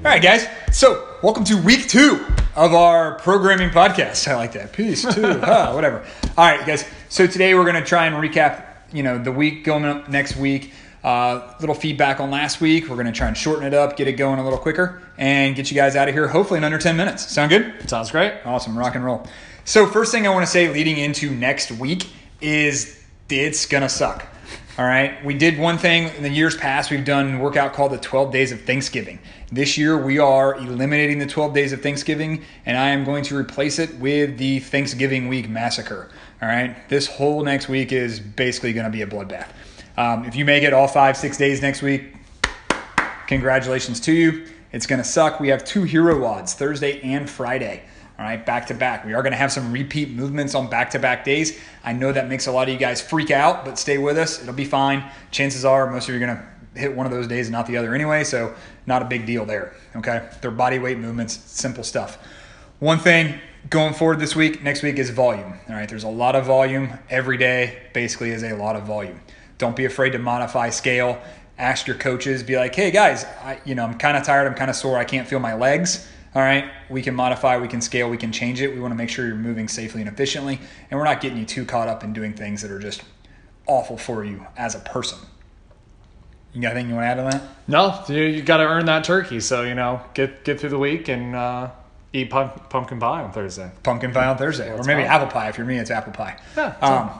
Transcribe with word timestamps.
All 0.00 0.06
right, 0.06 0.22
guys. 0.22 0.46
So, 0.72 1.06
welcome 1.22 1.44
to 1.44 1.60
week 1.60 1.86
two 1.86 2.24
of 2.56 2.72
our 2.72 3.16
programming 3.18 3.68
podcast. 3.68 4.26
I 4.28 4.34
like 4.34 4.52
that. 4.52 4.72
Peace 4.72 5.02
two. 5.02 5.20
huh, 5.40 5.72
whatever. 5.72 6.06
All 6.38 6.46
right, 6.46 6.66
guys. 6.66 6.86
So 7.10 7.26
today 7.26 7.54
we're 7.54 7.64
going 7.64 7.74
to 7.74 7.84
try 7.84 8.06
and 8.06 8.16
recap, 8.16 8.64
you 8.94 9.02
know, 9.02 9.22
the 9.22 9.30
week 9.30 9.62
going 9.62 9.84
up 9.84 10.08
next 10.08 10.36
week. 10.36 10.72
Uh, 11.04 11.52
little 11.60 11.74
feedback 11.74 12.18
on 12.18 12.30
last 12.30 12.62
week. 12.62 12.88
We're 12.88 12.96
going 12.96 13.08
to 13.08 13.12
try 13.12 13.28
and 13.28 13.36
shorten 13.36 13.66
it 13.66 13.74
up, 13.74 13.98
get 13.98 14.08
it 14.08 14.14
going 14.14 14.38
a 14.38 14.42
little 14.42 14.58
quicker, 14.58 15.02
and 15.18 15.54
get 15.54 15.70
you 15.70 15.74
guys 15.74 15.96
out 15.96 16.08
of 16.08 16.14
here 16.14 16.28
hopefully 16.28 16.56
in 16.56 16.64
under 16.64 16.78
10 16.78 16.96
minutes. 16.96 17.30
Sound 17.30 17.50
good? 17.50 17.90
Sounds 17.90 18.10
great. 18.10 18.32
Awesome. 18.46 18.78
Rock 18.78 18.94
and 18.94 19.04
roll. 19.04 19.26
So, 19.66 19.86
first 19.86 20.12
thing 20.12 20.26
I 20.26 20.30
want 20.30 20.46
to 20.46 20.50
say 20.50 20.72
leading 20.72 20.96
into 20.96 21.30
next 21.30 21.72
week 21.72 22.06
is 22.40 23.04
it's 23.28 23.66
going 23.66 23.82
to 23.82 23.88
suck. 23.90 24.26
All 24.80 24.86
right. 24.86 25.22
We 25.22 25.34
did 25.34 25.58
one 25.58 25.76
thing 25.76 26.04
in 26.16 26.22
the 26.22 26.30
years 26.30 26.56
past. 26.56 26.90
We've 26.90 27.04
done 27.04 27.38
workout 27.38 27.74
called 27.74 27.92
the 27.92 27.98
12 27.98 28.32
Days 28.32 28.50
of 28.50 28.62
Thanksgiving. 28.62 29.18
This 29.52 29.76
year 29.76 30.02
we 30.02 30.18
are 30.18 30.54
eliminating 30.54 31.18
the 31.18 31.26
12 31.26 31.52
Days 31.52 31.74
of 31.74 31.82
Thanksgiving, 31.82 32.42
and 32.64 32.78
I 32.78 32.88
am 32.88 33.04
going 33.04 33.22
to 33.24 33.36
replace 33.36 33.78
it 33.78 33.94
with 33.98 34.38
the 34.38 34.60
Thanksgiving 34.60 35.28
Week 35.28 35.50
Massacre. 35.50 36.08
All 36.40 36.48
right. 36.48 36.88
This 36.88 37.06
whole 37.06 37.44
next 37.44 37.68
week 37.68 37.92
is 37.92 38.20
basically 38.20 38.72
going 38.72 38.86
to 38.86 38.90
be 38.90 39.02
a 39.02 39.06
bloodbath. 39.06 39.48
Um, 39.98 40.24
if 40.24 40.34
you 40.34 40.46
make 40.46 40.62
it 40.62 40.72
all 40.72 40.88
five, 40.88 41.14
six 41.14 41.36
days 41.36 41.60
next 41.60 41.82
week, 41.82 42.14
congratulations 43.26 44.00
to 44.00 44.12
you. 44.14 44.46
It's 44.72 44.86
going 44.86 45.02
to 45.02 45.06
suck. 45.06 45.40
We 45.40 45.48
have 45.48 45.62
two 45.62 45.82
hero 45.82 46.18
WODs, 46.18 46.54
Thursday 46.54 47.02
and 47.02 47.28
Friday. 47.28 47.82
All 48.20 48.26
right, 48.26 48.44
back 48.44 48.66
to 48.66 48.74
back. 48.74 49.06
We 49.06 49.14
are 49.14 49.22
going 49.22 49.32
to 49.32 49.38
have 49.38 49.50
some 49.50 49.72
repeat 49.72 50.10
movements 50.10 50.54
on 50.54 50.68
back 50.68 50.90
to 50.90 50.98
back 50.98 51.24
days. 51.24 51.58
I 51.82 51.94
know 51.94 52.12
that 52.12 52.28
makes 52.28 52.46
a 52.48 52.52
lot 52.52 52.68
of 52.68 52.74
you 52.74 52.78
guys 52.78 53.00
freak 53.00 53.30
out, 53.30 53.64
but 53.64 53.78
stay 53.78 53.96
with 53.96 54.18
us. 54.18 54.42
It'll 54.42 54.52
be 54.52 54.66
fine. 54.66 55.10
Chances 55.30 55.64
are 55.64 55.90
most 55.90 56.06
of 56.06 56.14
you 56.14 56.20
are 56.22 56.26
going 56.26 56.36
to 56.36 56.78
hit 56.78 56.94
one 56.94 57.06
of 57.06 57.12
those 57.12 57.26
days 57.26 57.46
and 57.46 57.52
not 57.52 57.66
the 57.66 57.78
other 57.78 57.94
anyway, 57.94 58.22
so 58.22 58.54
not 58.84 59.00
a 59.00 59.06
big 59.06 59.24
deal 59.24 59.46
there. 59.46 59.74
Okay, 59.96 60.28
they're 60.42 60.50
body 60.50 60.78
weight 60.78 60.98
movements, 60.98 61.32
simple 61.32 61.82
stuff. 61.82 62.18
One 62.78 62.98
thing 62.98 63.40
going 63.70 63.94
forward 63.94 64.20
this 64.20 64.36
week, 64.36 64.62
next 64.62 64.82
week 64.82 64.98
is 64.98 65.08
volume. 65.08 65.54
All 65.70 65.74
right, 65.74 65.88
there's 65.88 66.04
a 66.04 66.08
lot 66.08 66.36
of 66.36 66.44
volume 66.44 66.90
every 67.08 67.38
day, 67.38 67.88
basically, 67.94 68.32
is 68.32 68.42
a 68.42 68.52
lot 68.52 68.76
of 68.76 68.82
volume. 68.82 69.18
Don't 69.56 69.74
be 69.74 69.86
afraid 69.86 70.10
to 70.10 70.18
modify 70.18 70.68
scale. 70.68 71.18
Ask 71.56 71.86
your 71.86 71.96
coaches, 71.96 72.42
be 72.42 72.58
like, 72.58 72.74
hey 72.74 72.90
guys, 72.90 73.24
I, 73.42 73.62
you 73.64 73.74
know, 73.74 73.84
I'm 73.84 73.96
kind 73.96 74.18
of 74.18 74.24
tired, 74.24 74.46
I'm 74.46 74.54
kind 74.54 74.68
of 74.68 74.76
sore, 74.76 74.98
I 74.98 75.04
can't 75.04 75.26
feel 75.26 75.40
my 75.40 75.54
legs 75.54 76.06
all 76.34 76.42
right, 76.42 76.70
we 76.88 77.02
can 77.02 77.14
modify, 77.14 77.58
we 77.58 77.66
can 77.66 77.80
scale, 77.80 78.08
we 78.08 78.16
can 78.16 78.30
change 78.30 78.60
it. 78.60 78.72
We 78.72 78.80
want 78.80 78.92
to 78.92 78.96
make 78.96 79.08
sure 79.08 79.26
you're 79.26 79.34
moving 79.34 79.66
safely 79.66 80.00
and 80.00 80.08
efficiently, 80.08 80.60
and 80.90 80.98
we're 80.98 81.04
not 81.04 81.20
getting 81.20 81.38
you 81.38 81.44
too 81.44 81.64
caught 81.64 81.88
up 81.88 82.04
in 82.04 82.12
doing 82.12 82.34
things 82.34 82.62
that 82.62 82.70
are 82.70 82.78
just 82.78 83.02
awful 83.66 83.96
for 83.96 84.24
you 84.24 84.46
as 84.56 84.74
a 84.74 84.80
person. 84.80 85.18
You 86.52 86.62
got 86.62 86.72
anything 86.72 86.90
you 86.90 86.94
want 86.96 87.04
to 87.04 87.08
add 87.08 87.18
on 87.18 87.30
that? 87.30 87.42
No, 87.68 88.04
you, 88.08 88.22
you 88.22 88.42
got 88.42 88.58
to 88.58 88.64
earn 88.64 88.86
that 88.86 89.04
turkey. 89.04 89.40
So 89.40 89.62
you 89.62 89.74
know, 89.74 90.02
get 90.14 90.44
get 90.44 90.60
through 90.60 90.70
the 90.70 90.78
week 90.78 91.08
and 91.08 91.34
uh, 91.34 91.70
eat 92.12 92.30
pump, 92.30 92.70
pumpkin 92.70 92.98
pie 92.98 93.22
on 93.22 93.32
Thursday. 93.32 93.70
Pumpkin 93.82 94.12
pie 94.12 94.26
on 94.26 94.36
Thursday, 94.36 94.72
or 94.72 94.82
maybe 94.84 95.02
apple 95.02 95.28
pie. 95.28 95.48
If 95.48 95.58
you're 95.58 95.66
me, 95.66 95.78
it's 95.78 95.90
apple 95.90 96.12
pie. 96.12 96.38
Yeah. 96.56 96.76
Um, 96.80 97.10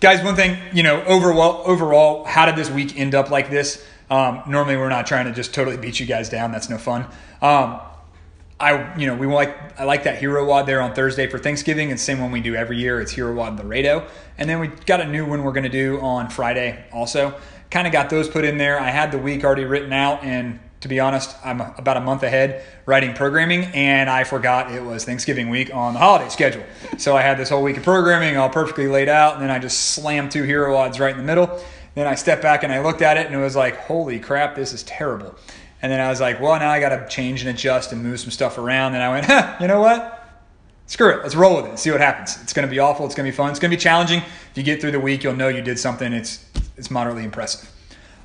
guys, 0.00 0.22
one 0.24 0.36
thing 0.36 0.58
you 0.72 0.82
know, 0.82 1.02
overall, 1.04 1.62
overall, 1.66 2.24
how 2.24 2.46
did 2.46 2.56
this 2.56 2.70
week 2.70 2.98
end 2.98 3.14
up 3.14 3.30
like 3.30 3.50
this? 3.50 3.86
Um, 4.10 4.42
normally, 4.46 4.76
we're 4.76 4.88
not 4.88 5.06
trying 5.06 5.26
to 5.26 5.32
just 5.32 5.54
totally 5.54 5.76
beat 5.76 6.00
you 6.00 6.06
guys 6.06 6.28
down. 6.28 6.50
That's 6.50 6.68
no 6.70 6.78
fun. 6.78 7.06
Um, 7.42 7.80
I 8.60 8.94
you 8.96 9.06
know 9.06 9.16
we 9.16 9.26
like 9.26 9.80
I 9.80 9.84
like 9.84 10.04
that 10.04 10.18
hero 10.18 10.44
WOD 10.44 10.66
there 10.66 10.82
on 10.82 10.94
Thursday 10.94 11.26
for 11.26 11.38
Thanksgiving. 11.38 11.90
It's 11.90 12.02
same 12.02 12.20
one 12.20 12.30
we 12.30 12.40
do 12.40 12.54
every 12.54 12.76
year. 12.76 13.00
It's 13.00 13.10
hero 13.10 13.34
WOD 13.34 13.58
Laredo, 13.58 14.06
and 14.36 14.48
then 14.48 14.60
we 14.60 14.68
got 14.68 15.00
a 15.00 15.06
new 15.06 15.24
one 15.24 15.42
we're 15.42 15.52
going 15.52 15.64
to 15.64 15.70
do 15.70 15.98
on 16.00 16.28
Friday 16.28 16.84
also. 16.92 17.34
Kind 17.70 17.86
of 17.86 17.92
got 17.92 18.10
those 18.10 18.28
put 18.28 18.44
in 18.44 18.58
there. 18.58 18.78
I 18.78 18.90
had 18.90 19.12
the 19.12 19.18
week 19.18 19.44
already 19.44 19.64
written 19.64 19.92
out, 19.92 20.22
and 20.22 20.60
to 20.80 20.88
be 20.88 21.00
honest, 21.00 21.34
I'm 21.44 21.60
about 21.60 21.96
a 21.96 22.00
month 22.00 22.22
ahead 22.22 22.64
writing 22.84 23.14
programming, 23.14 23.64
and 23.66 24.10
I 24.10 24.24
forgot 24.24 24.72
it 24.72 24.82
was 24.82 25.04
Thanksgiving 25.04 25.48
week 25.48 25.72
on 25.74 25.94
the 25.94 26.00
holiday 26.00 26.28
schedule. 26.28 26.64
So 26.98 27.16
I 27.16 27.22
had 27.22 27.38
this 27.38 27.48
whole 27.48 27.62
week 27.62 27.78
of 27.78 27.84
programming 27.84 28.36
all 28.36 28.50
perfectly 28.50 28.88
laid 28.88 29.08
out, 29.08 29.34
and 29.34 29.42
then 29.42 29.50
I 29.50 29.58
just 29.58 29.94
slammed 29.94 30.32
two 30.32 30.42
hero 30.42 30.74
WODs 30.74 31.00
right 31.00 31.12
in 31.12 31.18
the 31.18 31.24
middle. 31.24 31.62
Then 31.94 32.06
I 32.06 32.14
stepped 32.14 32.42
back 32.42 32.62
and 32.62 32.72
I 32.72 32.80
looked 32.80 33.02
at 33.02 33.16
it, 33.16 33.26
and 33.26 33.34
it 33.34 33.38
was 33.38 33.56
like, 33.56 33.76
holy 33.76 34.18
crap, 34.18 34.54
this 34.54 34.72
is 34.72 34.82
terrible. 34.82 35.34
And 35.82 35.90
then 35.90 36.00
I 36.00 36.08
was 36.08 36.20
like, 36.20 36.40
well, 36.40 36.58
now 36.58 36.70
I 36.70 36.80
got 36.80 36.90
to 36.90 37.08
change 37.08 37.40
and 37.40 37.50
adjust 37.50 37.92
and 37.92 38.02
move 38.02 38.20
some 38.20 38.30
stuff 38.30 38.58
around. 38.58 38.94
And 38.94 39.02
I 39.02 39.10
went, 39.10 39.24
huh, 39.26 39.56
you 39.60 39.66
know 39.66 39.80
what? 39.80 40.16
Screw 40.86 41.10
it. 41.10 41.22
Let's 41.22 41.36
roll 41.36 41.62
with 41.62 41.72
it. 41.72 41.78
See 41.78 41.90
what 41.90 42.00
happens. 42.00 42.38
It's 42.42 42.52
going 42.52 42.66
to 42.66 42.70
be 42.70 42.80
awful. 42.80 43.06
It's 43.06 43.14
going 43.14 43.24
to 43.24 43.30
be 43.30 43.36
fun. 43.36 43.50
It's 43.50 43.60
going 43.60 43.70
to 43.70 43.76
be 43.76 43.80
challenging. 43.80 44.18
If 44.18 44.56
you 44.56 44.62
get 44.62 44.80
through 44.80 44.90
the 44.90 45.00
week, 45.00 45.22
you'll 45.22 45.36
know 45.36 45.48
you 45.48 45.62
did 45.62 45.78
something. 45.78 46.12
It's 46.12 46.44
it's 46.76 46.90
moderately 46.90 47.24
impressive. 47.24 47.70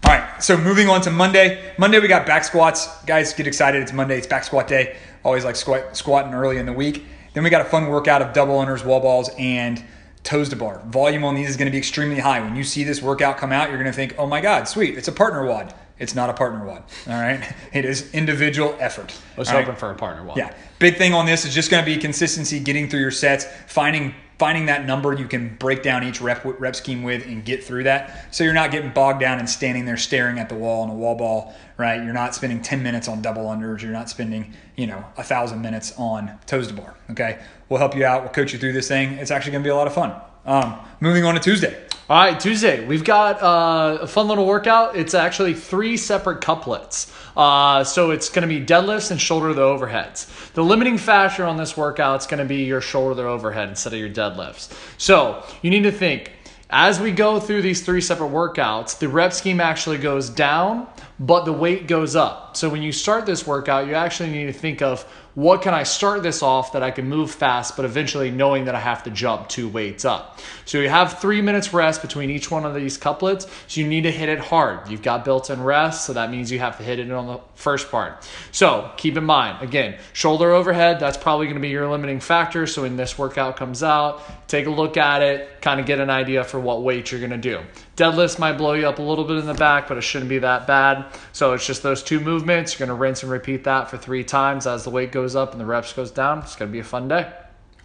All 0.04 0.12
right. 0.12 0.44
So 0.44 0.58
moving 0.58 0.90
on 0.90 1.02
to 1.02 1.12
Monday. 1.12 1.74
Monday 1.78 2.00
we 2.00 2.08
got 2.08 2.26
back 2.26 2.44
squats. 2.44 2.88
Guys, 3.04 3.34
get 3.34 3.48
excited. 3.48 3.82
It's 3.82 3.94
Monday. 3.94 4.18
It's 4.18 4.28
back 4.28 4.44
squat 4.44 4.68
day. 4.68 4.98
Always 5.24 5.46
like 5.46 5.56
squat, 5.56 5.96
squatting 5.96 6.34
early 6.34 6.58
in 6.58 6.66
the 6.66 6.74
week. 6.74 7.06
Then 7.34 7.44
we 7.44 7.50
got 7.50 7.62
a 7.62 7.66
fun 7.66 7.88
workout 7.88 8.22
of 8.22 8.34
double 8.34 8.58
unders, 8.58 8.84
wall 8.84 9.00
balls, 9.00 9.30
and 9.38 9.84
toes 10.24 10.50
to 10.50 10.56
bar. 10.56 10.82
Volume 10.88 11.24
on 11.24 11.36
these 11.36 11.50
is 11.50 11.58
going 11.58 11.68
to 11.68 11.72
be 11.72 11.78
extremely 11.78 12.20
high. 12.20 12.40
When 12.40 12.56
you 12.56 12.64
see 12.64 12.84
this 12.84 13.02
workout 13.02 13.38
come 13.38 13.52
out, 13.52 13.70
you're 13.70 13.78
going 13.78 13.92
to 13.92 13.96
think, 13.96 14.16
oh 14.18 14.26
my 14.26 14.42
God, 14.42 14.68
sweet. 14.68 14.98
It's 14.98 15.08
a 15.08 15.12
partner 15.12 15.46
WOD. 15.46 15.74
It's 15.98 16.14
not 16.14 16.30
a 16.30 16.34
partner 16.34 16.66
WOD. 16.66 16.84
All 17.08 17.14
right. 17.14 17.42
It 17.74 17.86
is 17.86 18.14
individual 18.14 18.76
effort. 18.80 19.18
Let's 19.38 19.50
all 19.50 19.58
open 19.58 19.70
right? 19.70 19.78
for 19.78 19.92
a 19.92 19.96
partner 19.96 20.24
WOD. 20.24 20.38
Yeah. 20.38 20.54
Big 20.80 20.98
thing 20.98 21.14
on 21.14 21.26
this 21.26 21.46
is 21.46 21.54
just 21.54 21.72
going 21.72 21.84
to 21.84 21.86
be 21.86 21.98
consistency, 21.98 22.60
getting 22.60 22.90
through 22.90 23.02
your 23.02 23.12
sets, 23.12 23.46
finding 23.68 24.14
finding 24.38 24.66
that 24.66 24.86
number 24.86 25.14
you 25.14 25.28
can 25.28 25.56
break 25.56 25.82
down 25.82 26.04
each 26.04 26.20
rep 26.20 26.44
rep 26.44 26.76
scheme 26.76 27.04
with 27.04 27.26
and 27.26 27.46
get 27.46 27.64
through 27.64 27.84
that. 27.84 28.34
So 28.34 28.44
you're 28.44 28.54
not 28.54 28.72
getting 28.72 28.92
bogged 28.92 29.22
down 29.22 29.40
and 29.40 29.50
standing 29.50 29.86
there 29.86 29.98
staring 29.98 30.40
at 30.40 30.50
the 30.50 30.56
wall 30.56 30.84
on 30.84 30.90
a 30.90 30.94
wall 30.94 31.16
ball, 31.16 31.56
right? 31.78 32.04
You're 32.04 32.14
not 32.14 32.36
spending 32.36 32.62
10 32.62 32.84
minutes 32.84 33.08
on 33.08 33.22
double 33.22 33.46
unders. 33.46 33.82
You're 33.82 33.92
not 33.92 34.10
spending, 34.10 34.54
you 34.76 34.88
know, 34.88 35.06
a 35.18 35.24
thousand 35.24 35.62
minutes 35.62 35.94
on 35.98 36.38
toes 36.46 36.68
to 36.68 36.74
bar. 36.74 36.96
Okay. 37.12 37.40
We'll 37.70 37.80
help 37.80 37.96
you 37.96 38.06
out. 38.06 38.24
We'll 38.24 38.34
coach 38.34 38.52
you 38.52 38.60
through 38.60 38.74
this 38.74 38.88
thing. 38.88 39.14
It's 39.14 39.32
actually 39.32 39.54
going 39.54 39.64
to 39.64 39.68
be 39.68 39.72
a 39.72 39.76
lot 39.76 39.88
of 39.88 39.94
fun. 39.94 40.14
Um, 40.46 40.80
moving 41.00 41.26
on 41.26 41.34
to 41.34 41.40
Tuesday. 41.40 41.82
All 42.08 42.24
right, 42.24 42.40
Tuesday, 42.40 42.86
we've 42.86 43.04
got 43.04 43.42
uh, 43.42 43.98
a 44.02 44.08
fun 44.08 44.28
little 44.28 44.46
workout. 44.46 44.96
It's 44.96 45.16
actually 45.16 45.56
three 45.56 45.98
separate 45.98 46.40
couplets. 46.40 47.12
Uh, 47.36 47.84
so 47.84 48.12
it's 48.12 48.30
going 48.30 48.48
to 48.48 48.60
be 48.60 48.64
deadlifts 48.64 49.10
and 49.10 49.20
shoulder 49.20 49.48
to 49.48 49.54
the 49.56 49.62
overheads. 49.62 50.54
The 50.54 50.64
limiting 50.64 51.00
factor 51.00 51.46
on 51.46 51.58
this 51.58 51.76
workout 51.76 52.22
is 52.22 52.28
going 52.28 52.38
to 52.38 52.46
be 52.46 52.64
your 52.64 52.80
shoulder 52.80 53.16
to 53.16 53.24
the 53.24 53.28
overhead 53.28 53.70
instead 53.70 53.94
of 53.94 54.00
your 54.00 54.10
deadlifts. 54.10 54.72
So 55.00 55.44
you 55.64 55.72
need 55.72 55.82
to 55.84 55.92
think 55.92 56.32
as 56.70 57.00
we 57.00 57.12
go 57.12 57.40
through 57.40 57.64
these 57.64 57.84
three 57.84 58.02
separate 58.02 58.30
workouts, 58.30 59.00
the 59.00 59.10
rep 59.10 59.34
scheme 59.34 59.60
actually 59.60 59.98
goes 59.98 60.30
down, 60.30 60.88
but 61.20 61.46
the 61.46 61.54
weight 61.54 61.88
goes 61.88 62.16
up. 62.16 62.58
So 62.58 62.70
when 62.70 62.82
you 62.82 62.92
start 62.92 63.26
this 63.26 63.48
workout, 63.48 63.88
you 63.88 63.94
actually 63.94 64.30
need 64.32 64.46
to 64.46 64.54
think 64.54 64.82
of 64.82 65.04
what 65.36 65.62
can 65.62 65.74
I 65.74 65.84
start 65.84 66.24
this 66.24 66.42
off 66.42 66.72
that 66.72 66.82
I 66.82 66.92
can 66.92 67.10
move 67.10 67.30
fast, 67.30 67.76
but 67.76 67.84
eventually 67.84 68.32
knowing 68.32 68.66
that 68.66 68.76
I 68.76 68.80
have 68.80 69.04
to 69.04 69.10
jump 69.10 69.50
two 69.50 69.68
weights 69.68 70.06
up. 70.06 70.40
So 70.64 70.80
you 70.80 70.88
have 70.88 71.20
three 71.20 71.42
minutes 71.42 71.74
rest 71.74 72.02
between 72.02 72.30
each 72.30 72.50
one 72.50 72.66
of 72.66 72.74
these 72.74 72.98
couplets. 72.98 73.46
So 73.68 73.82
you 73.82 73.88
need 73.88 74.04
to 74.04 74.12
hit 74.12 74.30
it 74.30 74.40
hard. 74.40 74.90
You've 74.90 75.02
got 75.02 75.26
built 75.26 75.50
in 75.50 75.62
rest, 75.62 76.06
so 76.06 76.14
that 76.14 76.32
means 76.32 76.52
you 76.52 76.60
have 76.60 76.78
to 76.78 76.84
hit 76.84 77.00
it 77.00 77.12
on 77.12 77.28
the 77.28 77.40
first 77.56 77.92
part. 77.92 78.26
So 78.54 78.90
keep 78.96 79.18
in 79.18 79.26
mind, 79.26 79.62
again, 79.62 79.98
shoulder 80.14 80.52
overhead, 80.52 81.02
that's 81.02 81.18
probably 81.18 81.48
going 81.48 81.58
to 81.58 81.62
be 81.62 81.70
your 81.70 81.90
limiting 81.90 82.22
factor. 82.22 82.66
So 82.66 82.84
when 82.84 82.96
this 82.96 83.18
workout 83.18 83.58
comes 83.58 83.84
out, 83.84 84.22
take 84.48 84.68
a 84.68 84.72
look 84.72 84.96
at 84.96 85.22
it, 85.22 85.62
kind 85.62 85.82
of 85.82 85.86
get 85.86 86.00
an 86.00 86.10
idea 86.10 86.46
for 86.46 86.62
what 86.62 86.82
weight 86.82 87.12
you're 87.12 87.20
going 87.20 87.32
to 87.32 87.38
do. 87.38 87.60
Deadlifts 87.98 88.40
might 88.40 88.54
blow 88.54 88.74
you 88.74 88.88
up 88.88 89.00
a 89.00 89.02
little 89.02 89.26
bit 89.26 89.38
in 89.38 89.46
the 89.46 89.54
back, 89.54 89.90
but 89.90 89.98
it 89.98 90.02
shouldn't 90.02 90.30
be 90.30 90.40
that 90.40 90.66
bad. 90.66 91.05
So 91.34 91.54
it's 91.54 91.66
just 91.66 91.84
those 91.84 92.04
two 92.04 92.20
movements. 92.20 92.74
You're 92.74 92.88
going 92.88 92.98
to 92.98 93.02
rinse 93.02 93.24
and 93.24 93.32
repeat 93.32 93.64
that 93.66 93.90
for 93.90 93.98
three 93.98 94.24
times 94.24 94.68
as 94.68 94.84
the 94.84 94.90
weight 94.90 95.12
goes 95.12 95.36
up 95.36 95.52
and 95.52 95.62
the 95.62 95.66
reps 95.66 95.94
goes 95.94 96.12
down. 96.12 96.40
It's 96.40 96.56
going 96.56 96.70
to 96.70 96.74
be 96.74 96.80
a 96.80 96.84
fun 96.84 97.08
day. 97.08 97.32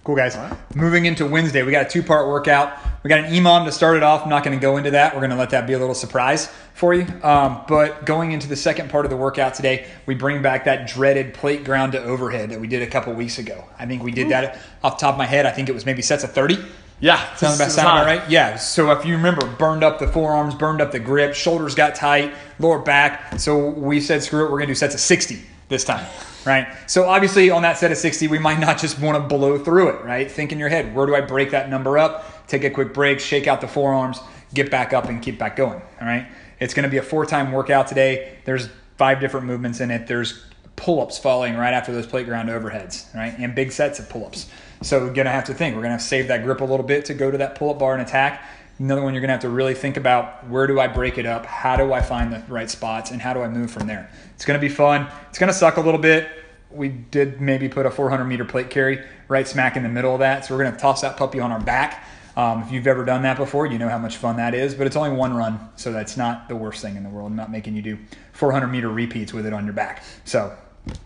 Cool, 0.02 0.16
guys. 0.16 0.34
Moving 0.74 1.04
into 1.04 1.26
Wednesday, 1.26 1.62
we 1.62 1.72
got 1.72 1.84
a 1.86 1.88
two 1.88 2.02
part 2.02 2.26
workout. 2.26 2.78
We 3.02 3.08
got 3.08 3.18
an 3.18 3.32
EMOM 3.32 3.66
to 3.66 3.72
start 3.72 3.98
it 3.98 4.02
off. 4.02 4.22
I'm 4.22 4.30
not 4.30 4.42
going 4.42 4.58
to 4.58 4.60
go 4.60 4.78
into 4.78 4.92
that. 4.92 5.12
We're 5.12 5.20
going 5.20 5.30
to 5.30 5.36
let 5.36 5.50
that 5.50 5.66
be 5.66 5.74
a 5.74 5.78
little 5.78 5.94
surprise 5.94 6.50
for 6.72 6.94
you. 6.94 7.06
Um, 7.22 7.60
but 7.68 8.06
going 8.06 8.32
into 8.32 8.48
the 8.48 8.56
second 8.56 8.88
part 8.88 9.04
of 9.04 9.10
the 9.10 9.16
workout 9.18 9.52
today, 9.52 9.86
we 10.06 10.14
bring 10.14 10.40
back 10.40 10.64
that 10.64 10.88
dreaded 10.88 11.34
plate 11.34 11.64
ground 11.64 11.92
to 11.92 12.02
overhead 12.02 12.48
that 12.50 12.60
we 12.60 12.66
did 12.66 12.80
a 12.80 12.86
couple 12.86 13.12
weeks 13.12 13.38
ago. 13.38 13.62
I 13.78 13.84
think 13.84 14.02
we 14.02 14.10
did 14.10 14.30
that 14.30 14.58
off 14.82 14.96
the 14.96 15.02
top 15.02 15.14
of 15.14 15.18
my 15.18 15.26
head. 15.26 15.44
I 15.44 15.50
think 15.50 15.68
it 15.68 15.72
was 15.72 15.84
maybe 15.84 16.00
sets 16.00 16.24
of 16.24 16.32
30. 16.32 16.58
Yeah, 17.00 17.34
Sound 17.34 17.56
about, 17.56 17.70
sound 17.70 17.88
about 17.88 18.06
right? 18.06 18.30
Yeah. 18.30 18.56
So 18.56 18.90
if 18.92 19.06
you 19.06 19.16
remember, 19.16 19.46
burned 19.46 19.82
up 19.82 19.98
the 19.98 20.06
forearms, 20.06 20.54
burned 20.54 20.82
up 20.82 20.92
the 20.92 20.98
grip, 20.98 21.34
shoulders 21.34 21.74
got 21.74 21.94
tight, 21.94 22.34
lower 22.58 22.78
back. 22.78 23.38
So 23.38 23.68
we 23.70 24.00
said, 24.00 24.22
screw 24.22 24.44
it, 24.44 24.50
we're 24.50 24.60
to 24.60 24.66
do 24.66 24.74
sets 24.74 24.94
of 24.94 25.00
60 25.00 25.40
this 25.68 25.82
time, 25.82 26.06
right? 26.44 26.68
So 26.86 27.08
obviously 27.08 27.50
on 27.50 27.62
that 27.62 27.78
set 27.78 27.90
of 27.90 27.96
60, 27.96 28.28
we 28.28 28.38
might 28.38 28.58
not 28.58 28.78
just 28.78 29.00
want 29.00 29.16
to 29.16 29.26
blow 29.34 29.58
through 29.58 29.88
it, 29.90 30.04
right? 30.04 30.30
Think 30.30 30.52
in 30.52 30.58
your 30.58 30.68
head, 30.68 30.94
where 30.94 31.06
do 31.06 31.14
I 31.14 31.22
break 31.22 31.52
that 31.52 31.70
number 31.70 31.96
up? 31.96 32.46
Take 32.46 32.64
a 32.64 32.70
quick 32.70 32.92
break, 32.92 33.18
shake 33.18 33.46
out 33.46 33.62
the 33.62 33.68
forearms, 33.68 34.20
get 34.52 34.70
back 34.70 34.92
up 34.92 35.06
and 35.06 35.22
keep 35.22 35.38
back 35.38 35.56
going, 35.56 35.80
all 36.00 36.06
right? 36.06 36.26
It's 36.58 36.74
to 36.74 36.88
be 36.88 36.98
a 36.98 37.02
four-time 37.02 37.52
workout 37.52 37.86
today. 37.86 38.36
There's 38.44 38.68
five 38.98 39.20
different 39.20 39.46
movements 39.46 39.80
in 39.80 39.90
it. 39.90 40.06
There's 40.06 40.44
pull-ups 40.80 41.18
following 41.18 41.56
right 41.56 41.74
after 41.74 41.92
those 41.92 42.06
playground 42.06 42.48
overheads, 42.48 43.14
right? 43.14 43.34
And 43.38 43.54
big 43.54 43.70
sets 43.70 43.98
of 43.98 44.08
pull-ups. 44.08 44.48
So 44.82 45.04
we're 45.04 45.12
gonna 45.12 45.30
have 45.30 45.44
to 45.44 45.54
think. 45.54 45.76
We're 45.76 45.82
gonna 45.82 45.92
have 45.92 46.00
to 46.00 46.06
save 46.06 46.28
that 46.28 46.42
grip 46.42 46.62
a 46.62 46.64
little 46.64 46.86
bit 46.86 47.04
to 47.06 47.14
go 47.14 47.30
to 47.30 47.36
that 47.38 47.54
pull-up 47.54 47.78
bar 47.78 47.92
and 47.92 48.02
attack. 48.02 48.42
Another 48.78 49.02
one 49.02 49.12
you're 49.12 49.20
gonna 49.20 49.34
have 49.34 49.42
to 49.42 49.50
really 49.50 49.74
think 49.74 49.98
about 49.98 50.48
where 50.48 50.66
do 50.66 50.80
I 50.80 50.88
break 50.88 51.18
it 51.18 51.26
up? 51.26 51.44
How 51.44 51.76
do 51.76 51.92
I 51.92 52.00
find 52.00 52.32
the 52.32 52.42
right 52.48 52.70
spots? 52.70 53.10
And 53.10 53.20
how 53.20 53.34
do 53.34 53.42
I 53.42 53.48
move 53.48 53.70
from 53.70 53.86
there? 53.86 54.10
It's 54.34 54.46
gonna 54.46 54.58
be 54.58 54.70
fun. 54.70 55.06
It's 55.28 55.38
gonna 55.38 55.52
suck 55.52 55.76
a 55.76 55.82
little 55.82 56.00
bit. 56.00 56.30
We 56.70 56.88
did 56.88 57.42
maybe 57.42 57.68
put 57.68 57.84
a 57.84 57.90
400 57.90 58.24
meter 58.24 58.46
plate 58.46 58.70
carry 58.70 59.04
right 59.28 59.46
smack 59.46 59.76
in 59.76 59.82
the 59.82 59.88
middle 59.90 60.14
of 60.14 60.20
that. 60.20 60.46
So 60.46 60.56
we're 60.56 60.64
gonna 60.64 60.78
toss 60.78 61.02
that 61.02 61.18
puppy 61.18 61.40
on 61.40 61.52
our 61.52 61.60
back. 61.60 62.04
Um, 62.36 62.62
if 62.62 62.72
you've 62.72 62.86
ever 62.86 63.04
done 63.04 63.22
that 63.22 63.36
before, 63.36 63.66
you 63.66 63.78
know 63.78 63.88
how 63.88 63.98
much 63.98 64.16
fun 64.16 64.36
that 64.36 64.54
is, 64.54 64.74
but 64.74 64.86
it's 64.86 64.96
only 64.96 65.10
one 65.10 65.34
run, 65.34 65.60
so 65.76 65.92
that's 65.92 66.16
not 66.16 66.48
the 66.48 66.56
worst 66.56 66.80
thing 66.80 66.96
in 66.96 67.02
the 67.02 67.10
world. 67.10 67.30
I'm 67.30 67.36
not 67.36 67.50
making 67.50 67.76
you 67.76 67.82
do 67.82 67.98
400 68.32 68.68
meter 68.68 68.88
repeats 68.88 69.34
with 69.34 69.44
it 69.44 69.52
on 69.52 69.64
your 69.66 69.74
back. 69.74 70.04
So 70.24 70.56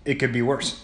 it 0.05 0.17
could 0.17 0.33
be 0.33 0.43
worse. 0.43 0.83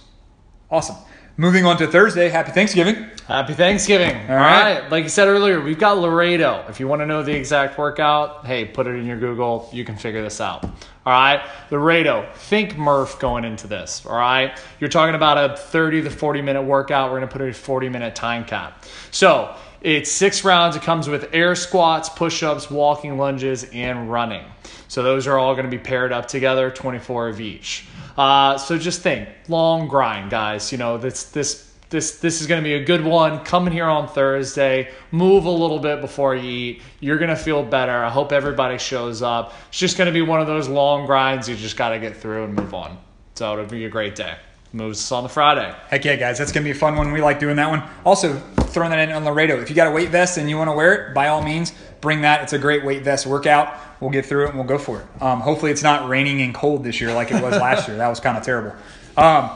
Awesome. 0.71 0.97
Moving 1.37 1.65
on 1.65 1.79
to 1.79 1.87
Thursday. 1.87 2.29
Happy 2.29 2.53
Thanksgiving. 2.53 3.07
Happy 3.27 3.55
Thanksgiving. 3.55 4.15
All 4.29 4.37
right. 4.37 4.81
right. 4.81 4.91
Like 4.91 5.05
you 5.05 5.09
said 5.09 5.27
earlier, 5.27 5.61
we've 5.61 5.79
got 5.79 5.97
Laredo. 5.97 6.67
If 6.69 6.79
you 6.81 6.87
want 6.87 7.01
to 7.01 7.07
know 7.07 7.23
the 7.23 7.35
exact 7.35 7.79
workout, 7.79 8.45
hey, 8.45 8.67
put 8.67 8.87
it 8.87 8.91
in 8.91 9.07
your 9.07 9.17
Google. 9.19 9.69
You 9.73 9.85
can 9.85 9.97
figure 9.97 10.21
this 10.21 10.41
out. 10.41 10.65
All 10.65 10.73
right. 11.07 11.41
Laredo. 11.71 12.29
Think 12.35 12.77
Murph 12.77 13.19
going 13.19 13.45
into 13.45 13.67
this. 13.67 14.05
All 14.05 14.19
right. 14.19 14.61
You're 14.81 14.91
talking 14.91 15.15
about 15.15 15.39
a 15.39 15.57
30 15.57 16.03
to 16.03 16.11
40 16.11 16.43
minute 16.43 16.63
workout. 16.63 17.11
We're 17.11 17.21
going 17.21 17.29
to 17.31 17.39
put 17.39 17.49
a 17.49 17.55
40 17.55 17.89
minute 17.89 18.15
time 18.15 18.45
cap. 18.45 18.85
So 19.11 19.57
it's 19.81 20.13
six 20.13 20.45
rounds. 20.45 20.77
It 20.77 20.83
comes 20.83 21.09
with 21.09 21.31
air 21.33 21.55
squats, 21.55 22.11
push 22.11 22.43
ups, 22.43 22.71
walking 22.71 23.17
lunges, 23.17 23.65
and 23.73 24.13
running. 24.13 24.45
So 24.89 25.03
those 25.03 25.27
are 25.27 25.39
all 25.39 25.55
going 25.55 25.65
to 25.65 25.71
be 25.71 25.83
paired 25.83 26.13
up 26.13 26.29
together, 26.29 26.71
24 26.71 27.29
of 27.29 27.41
each. 27.41 27.87
Uh, 28.21 28.59
so 28.59 28.77
just 28.77 29.01
think, 29.01 29.31
long 29.49 29.89
grind, 29.89 30.31
guys. 30.31 30.73
You 30.73 30.77
know, 30.77 30.99
this 30.99 31.25
this 31.31 31.73
this 31.89 32.19
this 32.19 32.43
is 32.43 32.47
going 32.47 32.63
to 32.63 32.63
be 32.63 32.75
a 32.75 32.85
good 32.85 33.03
one. 33.03 33.43
Coming 33.47 33.73
here 33.73 33.87
on 33.87 34.09
Thursday, 34.09 34.91
move 35.11 35.47
a 35.47 35.51
little 35.51 35.79
bit 35.79 36.03
before 36.03 36.37
you 36.37 36.51
eat. 36.51 36.83
You're 37.01 37.17
going 37.17 37.31
to 37.31 37.35
feel 37.37 37.63
better. 37.63 38.05
I 38.05 38.11
hope 38.11 38.31
everybody 38.31 38.77
shows 38.77 39.23
up. 39.23 39.55
It's 39.69 39.79
just 39.79 39.97
going 39.97 40.05
to 40.05 40.13
be 40.13 40.21
one 40.21 40.39
of 40.39 40.47
those 40.47 40.69
long 40.69 41.07
grinds 41.07 41.49
you 41.49 41.57
just 41.57 41.79
got 41.79 41.91
to 41.91 41.99
get 41.99 42.15
through 42.15 42.45
and 42.45 42.53
move 42.53 42.75
on. 42.75 42.99
So 43.37 43.55
it'll 43.55 43.65
be 43.65 43.87
a 43.87 43.89
great 43.89 44.17
day. 44.17 44.37
Moves 44.73 45.01
us 45.01 45.11
on 45.11 45.25
the 45.25 45.29
Friday. 45.29 45.75
Heck 45.89 46.05
yeah, 46.05 46.15
guys. 46.15 46.39
That's 46.39 46.53
going 46.53 46.63
to 46.63 46.69
be 46.69 46.77
a 46.77 46.79
fun 46.79 46.95
one. 46.95 47.11
We 47.11 47.21
like 47.21 47.41
doing 47.41 47.57
that 47.57 47.69
one. 47.69 47.83
Also, 48.05 48.39
throwing 48.69 48.91
that 48.91 49.01
in 49.01 49.15
on 49.15 49.25
Laredo. 49.25 49.61
If 49.61 49.69
you 49.69 49.75
got 49.75 49.89
a 49.89 49.91
weight 49.91 50.11
vest 50.11 50.39
and 50.39 50.49
you 50.49 50.57
want 50.57 50.69
to 50.69 50.75
wear 50.75 51.09
it, 51.09 51.15
by 51.15 51.27
all 51.27 51.43
means, 51.43 51.73
bring 52.01 52.21
that. 52.23 52.43
It's 52.45 52.53
a 52.53 52.59
great 52.59 52.85
weight 52.85 53.03
vest 53.03 53.27
workout. 53.27 53.75
We'll 54.01 54.11
get 54.11 54.27
through 54.27 54.45
it 54.45 54.49
and 54.51 54.59
we'll 54.59 54.69
go 54.69 54.79
for 54.79 55.01
it. 55.01 55.23
Um, 55.23 55.41
hopefully, 55.41 55.73
it's 55.73 55.83
not 55.83 56.09
raining 56.09 56.41
and 56.43 56.55
cold 56.55 56.85
this 56.85 57.01
year 57.01 57.13
like 57.13 57.33
it 57.33 57.43
was 57.43 57.61
last 57.61 57.89
year. 57.89 57.97
That 57.97 58.09
was 58.09 58.21
kind 58.21 58.39
of 58.39 58.45
terrible. 58.45 58.77
Um, 59.17 59.51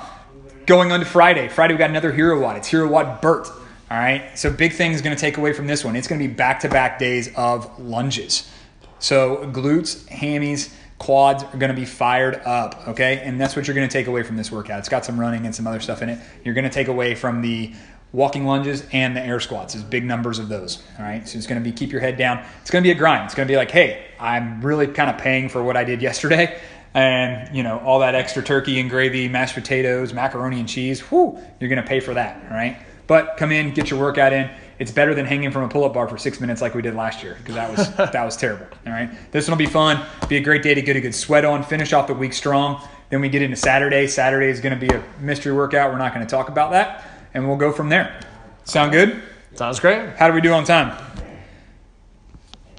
going 0.66 0.90
on 0.90 0.98
to 0.98 1.06
Friday. 1.06 1.48
Friday, 1.48 1.74
we 1.74 1.78
got 1.78 1.90
another 1.90 2.12
Hero 2.12 2.40
WOD. 2.40 2.56
It's 2.56 2.68
Hero 2.68 2.88
WOD 2.88 3.20
Bert. 3.20 3.48
All 3.90 3.98
right. 3.98 4.36
So, 4.36 4.50
big 4.50 4.72
thing 4.72 4.92
is 4.92 5.00
going 5.00 5.14
to 5.14 5.20
take 5.20 5.36
away 5.36 5.52
from 5.52 5.68
this 5.68 5.84
one. 5.84 5.94
It's 5.94 6.08
going 6.08 6.20
to 6.20 6.26
be 6.26 6.34
back 6.34 6.58
to 6.60 6.68
back 6.68 6.98
days 6.98 7.32
of 7.36 7.78
lunges. 7.78 8.50
So, 8.98 9.48
glutes, 9.52 10.08
hammies, 10.08 10.72
quads 11.04 11.44
are 11.44 11.58
going 11.58 11.68
to 11.68 11.78
be 11.78 11.84
fired 11.84 12.36
up. 12.46 12.88
Okay. 12.88 13.20
And 13.22 13.38
that's 13.38 13.54
what 13.54 13.66
you're 13.66 13.74
going 13.74 13.86
to 13.86 13.92
take 13.92 14.06
away 14.06 14.22
from 14.22 14.36
this 14.36 14.50
workout. 14.50 14.78
It's 14.78 14.88
got 14.88 15.04
some 15.04 15.20
running 15.20 15.44
and 15.44 15.54
some 15.54 15.66
other 15.66 15.80
stuff 15.80 16.00
in 16.00 16.08
it. 16.08 16.18
You're 16.44 16.54
going 16.54 16.64
to 16.64 16.70
take 16.70 16.88
away 16.88 17.14
from 17.14 17.42
the 17.42 17.74
walking 18.12 18.46
lunges 18.46 18.86
and 18.92 19.14
the 19.14 19.20
air 19.20 19.38
squats 19.38 19.74
is 19.74 19.82
big 19.82 20.04
numbers 20.04 20.38
of 20.38 20.48
those 20.48 20.80
all 21.00 21.04
right 21.04 21.26
so 21.26 21.36
it's 21.36 21.48
going 21.48 21.60
to 21.60 21.68
be 21.68 21.76
keep 21.76 21.90
your 21.90 22.00
head 22.00 22.16
down 22.16 22.40
it's 22.62 22.70
going 22.70 22.80
to 22.80 22.86
be 22.86 22.92
a 22.92 22.94
grind 22.94 23.24
it's 23.24 23.34
going 23.34 23.44
to 23.44 23.52
be 23.52 23.56
like 23.56 23.72
hey 23.72 24.06
i'm 24.20 24.64
really 24.64 24.86
kind 24.86 25.10
of 25.10 25.18
paying 25.18 25.48
for 25.48 25.64
what 25.64 25.76
i 25.76 25.82
did 25.82 26.00
yesterday 26.00 26.60
and 26.94 27.52
you 27.56 27.64
know 27.64 27.80
all 27.80 27.98
that 27.98 28.14
extra 28.14 28.40
turkey 28.40 28.78
and 28.78 28.88
gravy 28.88 29.28
mashed 29.28 29.56
potatoes 29.56 30.12
macaroni 30.12 30.60
and 30.60 30.68
cheese 30.68 31.00
whoo 31.10 31.36
you're 31.58 31.68
going 31.68 31.82
to 31.82 31.88
pay 31.88 31.98
for 31.98 32.14
that 32.14 32.40
all 32.48 32.56
right 32.56 32.78
but 33.08 33.36
come 33.36 33.50
in 33.50 33.74
get 33.74 33.90
your 33.90 33.98
workout 33.98 34.32
in 34.32 34.48
it's 34.78 34.90
better 34.90 35.14
than 35.14 35.26
hanging 35.26 35.50
from 35.50 35.62
a 35.62 35.68
pull-up 35.68 35.94
bar 35.94 36.08
for 36.08 36.18
six 36.18 36.40
minutes 36.40 36.60
like 36.60 36.74
we 36.74 36.82
did 36.82 36.94
last 36.94 37.22
year 37.22 37.36
because 37.38 37.54
that 37.54 37.70
was 37.70 37.94
that 38.12 38.24
was 38.24 38.36
terrible 38.36 38.66
all 38.86 38.92
right 38.92 39.10
this 39.32 39.48
one 39.48 39.56
will 39.56 39.64
be 39.64 39.70
fun 39.70 40.04
be 40.28 40.36
a 40.36 40.40
great 40.40 40.62
day 40.62 40.74
to 40.74 40.82
get 40.82 40.96
a 40.96 41.00
good 41.00 41.14
sweat 41.14 41.44
on 41.44 41.62
finish 41.62 41.92
off 41.92 42.06
the 42.06 42.14
week 42.14 42.32
strong 42.32 42.82
then 43.10 43.20
we 43.20 43.28
get 43.28 43.42
into 43.42 43.56
saturday 43.56 44.06
saturday 44.06 44.48
is 44.48 44.60
going 44.60 44.78
to 44.78 44.86
be 44.86 44.92
a 44.94 45.02
mystery 45.20 45.52
workout 45.52 45.90
we're 45.92 45.98
not 45.98 46.14
going 46.14 46.24
to 46.26 46.30
talk 46.30 46.48
about 46.48 46.70
that 46.70 47.04
and 47.34 47.46
we'll 47.46 47.56
go 47.56 47.72
from 47.72 47.88
there. 47.88 48.18
Sound 48.64 48.92
good? 48.92 49.20
Sounds 49.54 49.78
great. 49.78 50.16
How 50.16 50.28
do 50.28 50.34
we 50.34 50.40
do 50.40 50.52
on 50.52 50.64
time? 50.64 50.96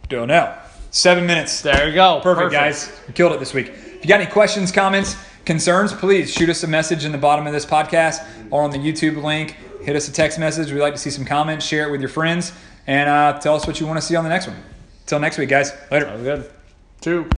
Don't 0.10 0.30
know. 0.30 0.58
Seven 0.92 1.26
minutes. 1.28 1.62
There 1.62 1.88
you 1.90 1.94
go. 1.94 2.22
Perfect, 2.24 2.52
guys. 2.52 2.92
We 3.08 3.14
killed 3.14 3.34
it 3.34 3.40
this 3.40 3.54
week. 3.54 3.68
If 3.68 4.04
you 4.04 4.08
got 4.08 4.22
any 4.22 4.32
questions, 4.32 4.72
comments, 4.72 5.18
concerns, 5.44 5.94
please 5.94 6.34
shoot 6.34 6.50
us 6.50 6.64
a 6.64 6.68
message 6.68 7.06
in 7.06 7.12
the 7.12 7.18
bottom 7.18 7.46
of 7.46 7.54
this 7.54 7.66
podcast 7.66 8.26
or 8.50 8.64
on 8.64 8.72
the 8.72 8.78
YouTube 8.78 9.22
link. 9.22 9.58
Hit 9.86 9.96
us 9.96 10.08
a 10.08 10.12
text 10.12 10.40
message. 10.40 10.72
We'd 10.72 10.82
like 10.82 10.94
to 10.94 11.00
see 11.00 11.12
some 11.12 11.26
comments. 11.26 11.64
Share 11.64 11.88
it 11.88 11.92
with 11.92 12.02
your 12.02 12.10
friends 12.10 12.52
and 12.88 13.08
uh, 13.08 13.40
tell 13.40 13.54
us 13.56 13.68
what 13.68 13.80
you 13.80 13.86
want 13.86 13.98
to 13.98 14.02
see 14.02 14.16
on 14.16 14.24
the 14.24 14.32
next 14.32 14.48
one. 14.48 14.58
Until 15.02 15.20
next 15.20 15.38
week, 15.38 15.50
guys. 15.50 15.74
Later. 15.92 16.06
Sounds 16.08 16.24
good. 16.24 16.52
Two. 17.02 17.30